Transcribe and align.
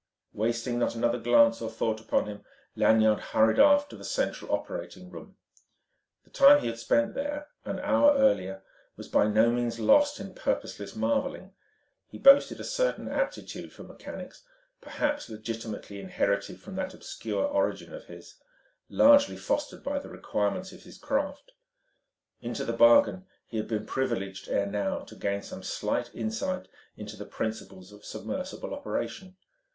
Wasting 0.33 0.79
not 0.79 0.95
another 0.95 1.19
glance 1.19 1.61
or 1.61 1.69
thought 1.69 2.01
upon 2.01 2.25
him 2.25 2.43
Lanyard 2.75 3.19
hurried 3.19 3.59
aft 3.59 3.91
to 3.91 3.95
the 3.95 4.03
central 4.03 4.51
operating 4.51 5.11
room. 5.11 5.37
The 6.23 6.31
time 6.31 6.59
he 6.61 6.65
had 6.69 6.79
spent 6.79 7.13
there, 7.13 7.49
an 7.65 7.77
hour 7.77 8.17
earlier, 8.17 8.63
was 8.97 9.07
by 9.07 9.27
no 9.27 9.51
means 9.51 9.79
lost 9.79 10.19
in 10.19 10.33
purposeless 10.33 10.95
marvelling. 10.95 11.53
He 12.07 12.17
boasted 12.17 12.59
a 12.59 12.63
certain 12.63 13.09
aptitude 13.09 13.71
for 13.71 13.83
mechanics, 13.83 14.43
perhaps 14.81 15.29
legitimately 15.29 15.99
inherited 15.99 16.59
from 16.59 16.77
that 16.77 16.95
obscure 16.95 17.45
origin 17.45 17.93
of 17.93 18.05
his, 18.05 18.37
largely 18.89 19.37
fostered 19.37 19.83
by 19.83 19.99
the 19.99 20.09
requirements 20.09 20.71
of 20.71 20.81
his 20.81 20.97
craft; 20.97 21.51
into 22.41 22.65
the 22.65 22.73
bargain, 22.73 23.27
he 23.45 23.57
had 23.57 23.67
been 23.67 23.85
privileged 23.85 24.49
ere 24.49 24.65
now 24.65 25.01
to 25.01 25.15
gain 25.15 25.43
some 25.43 25.61
slight 25.61 26.09
insight 26.15 26.67
into 26.97 27.15
the 27.15 27.25
principles 27.27 27.91
of 27.91 28.03
submersible 28.03 28.73
operation. 28.73 29.35